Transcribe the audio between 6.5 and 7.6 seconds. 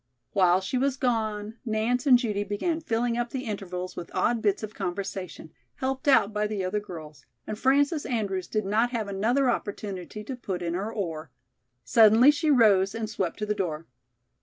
other girls, and